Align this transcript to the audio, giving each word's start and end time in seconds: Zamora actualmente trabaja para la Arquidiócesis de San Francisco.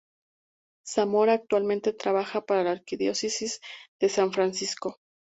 Zamora 0.83 1.33
actualmente 1.33 1.93
trabaja 1.93 2.43
para 2.43 2.63
la 2.63 2.71
Arquidiócesis 2.71 3.61
de 4.01 4.09
San 4.09 4.33
Francisco. 4.33 4.97